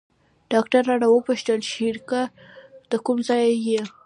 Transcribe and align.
ډاکتر 0.51 0.81
رانه 0.89 1.07
وپوښتل 1.09 1.59
شريکه 1.71 2.21
د 2.91 2.93
کوم 3.05 3.17
ځاى 3.27 3.51
يې. 3.67 3.81